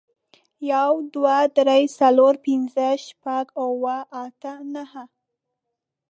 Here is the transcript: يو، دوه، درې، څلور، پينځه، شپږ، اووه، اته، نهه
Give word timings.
يو، 0.71 0.91
دوه، 1.13 1.37
درې، 1.57 1.81
څلور، 1.99 2.33
پينځه، 2.45 2.87
شپږ، 3.07 3.45
اووه، 3.63 3.97
اته، 4.23 4.53
نهه 4.73 5.03